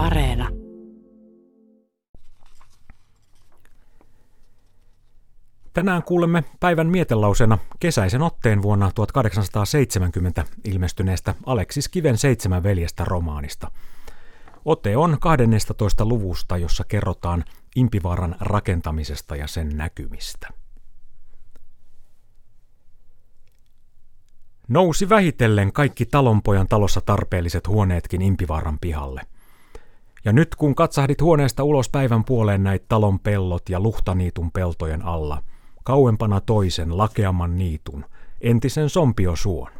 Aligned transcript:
Areena. 0.00 0.48
Tänään 5.72 6.02
kuulemme 6.02 6.44
päivän 6.60 6.86
mietelausena 6.86 7.58
kesäisen 7.80 8.22
otteen 8.22 8.62
vuonna 8.62 8.90
1870 8.94 10.44
ilmestyneestä 10.64 11.34
Aleksis 11.46 11.88
Kiven 11.88 12.18
seitsemän 12.18 12.62
veljestä 12.62 13.04
romaanista. 13.04 13.70
Ote 14.64 14.96
on 14.96 15.16
12. 15.20 16.04
luvusta, 16.04 16.56
jossa 16.56 16.84
kerrotaan 16.84 17.44
Impivaaran 17.76 18.36
rakentamisesta 18.40 19.36
ja 19.36 19.46
sen 19.46 19.76
näkymistä. 19.76 20.48
Nousi 24.68 25.08
vähitellen 25.08 25.72
kaikki 25.72 26.06
talonpojan 26.06 26.68
talossa 26.68 27.00
tarpeelliset 27.00 27.68
huoneetkin 27.68 28.22
Impivaaran 28.22 28.78
pihalle. 28.80 29.29
Ja 30.24 30.32
nyt 30.32 30.54
kun 30.54 30.74
katsahdit 30.74 31.22
huoneesta 31.22 31.64
ulos 31.64 31.88
päivän 31.88 32.24
puoleen 32.24 32.64
näit 32.64 32.88
talon 32.88 33.18
pellot 33.18 33.68
ja 33.68 33.80
luhtaniitun 33.80 34.50
peltojen 34.50 35.02
alla, 35.02 35.42
kauempana 35.84 36.40
toisen 36.40 36.98
lakeamman 36.98 37.58
niitun, 37.58 38.04
entisen 38.40 38.88
sompiosuon. 38.88 39.72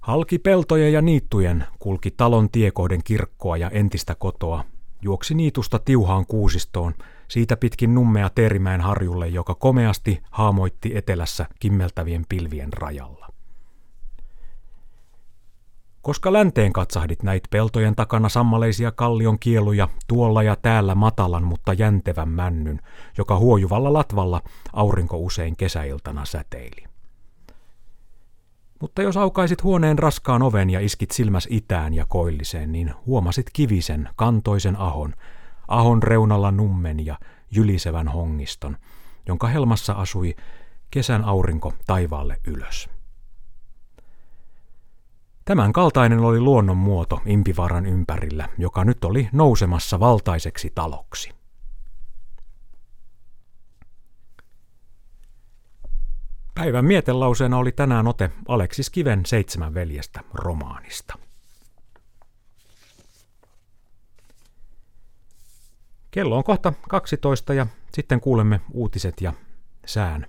Halki 0.00 0.38
peltojen 0.38 0.92
ja 0.92 1.02
niittujen 1.02 1.64
kulki 1.78 2.10
talon 2.10 2.50
tiekohden 2.50 3.00
kirkkoa 3.04 3.56
ja 3.56 3.70
entistä 3.70 4.14
kotoa, 4.14 4.64
juoksi 5.02 5.34
niitusta 5.34 5.78
tiuhaan 5.78 6.26
kuusistoon, 6.26 6.94
siitä 7.28 7.56
pitkin 7.56 7.94
nummea 7.94 8.30
Terimäen 8.30 8.80
harjulle, 8.80 9.28
joka 9.28 9.54
komeasti 9.54 10.20
haamoitti 10.30 10.96
etelässä 10.96 11.46
kimmeltävien 11.60 12.24
pilvien 12.28 12.72
rajalla. 12.72 13.29
Koska 16.02 16.32
länteen 16.32 16.72
katsahdit 16.72 17.22
näit 17.22 17.42
peltojen 17.50 17.96
takana 17.96 18.28
sammaleisia 18.28 18.92
kallion 18.92 19.38
kieluja, 19.38 19.88
tuolla 20.08 20.42
ja 20.42 20.56
täällä 20.56 20.94
matalan, 20.94 21.44
mutta 21.44 21.72
jäntevän 21.72 22.28
männyn, 22.28 22.80
joka 23.18 23.38
huojuvalla 23.38 23.92
latvalla 23.92 24.42
aurinko 24.72 25.16
usein 25.16 25.56
kesäiltana 25.56 26.24
säteili. 26.24 26.84
Mutta 28.80 29.02
jos 29.02 29.16
aukaisit 29.16 29.62
huoneen 29.62 29.98
raskaan 29.98 30.42
oven 30.42 30.70
ja 30.70 30.80
iskit 30.80 31.10
silmäs 31.10 31.48
itään 31.50 31.94
ja 31.94 32.06
koilliseen, 32.08 32.72
niin 32.72 32.94
huomasit 33.06 33.46
kivisen, 33.52 34.08
kantoisen 34.16 34.76
ahon, 34.76 35.14
ahon 35.68 36.02
reunalla 36.02 36.50
nummen 36.50 37.06
ja 37.06 37.18
jylisevän 37.50 38.08
hongiston, 38.08 38.76
jonka 39.26 39.46
helmassa 39.46 39.92
asui 39.92 40.34
kesän 40.90 41.24
aurinko 41.24 41.72
taivaalle 41.86 42.36
ylös. 42.46 42.99
Tämän 45.50 45.72
kaltainen 45.72 46.20
oli 46.20 46.40
luonnon 46.40 46.76
muoto 46.76 47.22
Impivaaran 47.26 47.86
ympärillä, 47.86 48.48
joka 48.58 48.84
nyt 48.84 49.04
oli 49.04 49.28
nousemassa 49.32 50.00
valtaiseksi 50.00 50.72
taloksi. 50.74 51.30
Päivän 56.54 56.84
mietelauseena 56.84 57.58
oli 57.58 57.72
tänään 57.72 58.06
ote 58.06 58.30
Aleksis 58.48 58.90
Kiven 58.90 59.26
seitsemän 59.26 59.74
veljestä 59.74 60.20
romaanista. 60.34 61.18
Kello 66.10 66.36
on 66.36 66.44
kohta 66.44 66.72
12 66.88 67.54
ja 67.54 67.66
sitten 67.94 68.20
kuulemme 68.20 68.60
uutiset 68.72 69.20
ja 69.20 69.32
sään. 69.86 70.26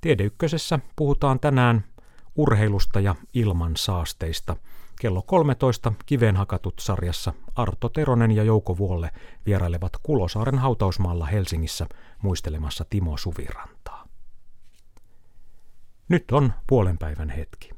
Tiedeykkösessä 0.00 0.78
puhutaan 0.96 1.40
tänään 1.40 1.91
urheilusta 2.36 3.00
ja 3.00 3.14
ilman 3.34 3.72
saasteista 3.76 4.56
Kello 5.00 5.22
13 5.22 5.92
Kivenhakatut 6.06 6.74
sarjassa 6.78 7.32
Arto 7.54 7.88
Teronen 7.88 8.30
ja 8.30 8.42
Jouko 8.42 8.78
Vuolle 8.78 9.10
vierailevat 9.46 9.92
Kulosaaren 10.02 10.58
hautausmaalla 10.58 11.26
Helsingissä 11.26 11.86
muistelemassa 12.22 12.84
Timo 12.90 13.16
Suvirantaa. 13.16 14.08
Nyt 16.08 16.32
on 16.32 16.52
puolen 16.66 16.98
päivän 16.98 17.30
hetki. 17.30 17.72